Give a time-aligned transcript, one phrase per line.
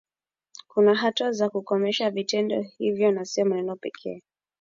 [0.67, 4.21] kuna hatua za kukomesha vitendo hivyo na sio maneno pekee